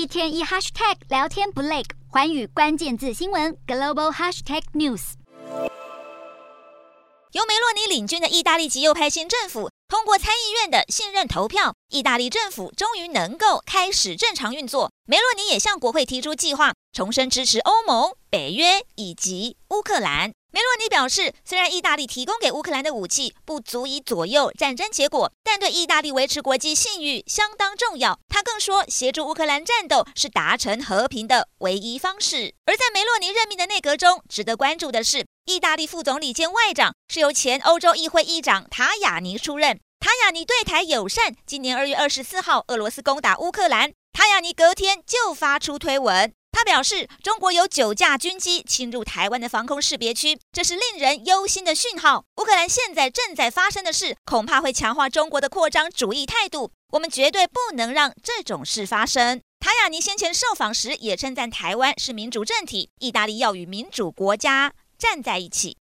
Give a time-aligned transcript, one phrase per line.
[0.00, 5.12] 一天一 hashtag 聊天不累，寰宇关键字新闻 global hashtag news。
[7.32, 14.90] 由梅洛尼领军的意大利极右派新政府通过参议院的信任投票，意大利政府终于能够开始正常运作。
[15.04, 20.32] 梅洛尼也向国会提出计划，重申支持欧盟、北约以及乌克兰。
[20.52, 28.18] 梅洛尼表示，虽然意大利提供给乌克兰的武器不足以左右战争结果，但对意大利维持国际信誉相当重要。
[28.28, 32.52] 他更说，协助乌克兰战斗是达成和平的唯一方式。
[32.66, 39.78] 而在梅洛尼任命的内阁中，值得关注的是，意大利副总理兼外长是由前欧洲议会议长塔雅尼出任。
[40.00, 46.32] 塔雅尼对台友善，今年二月二十四号，俄罗斯攻打乌克兰，塔雅尼隔天就发出推文。
[46.60, 52.22] 他表示，中国有九架军机侵入台湾的防空识别区，这是令人忧心的讯号。
[52.36, 56.70] 乌克兰现在正在发生的事，恐怕会强化中国的扩张主义态度。
[56.92, 59.40] 我们绝对不能让这种事发生。
[59.58, 65.78] 塔雅尼先前受访时也称赞台湾是民主政体，意大利要与民主国家站在一起。